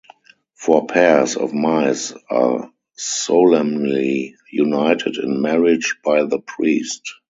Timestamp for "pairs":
0.87-1.37